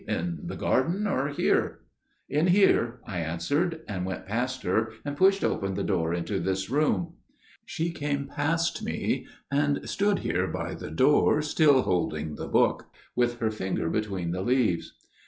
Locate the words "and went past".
3.87-4.63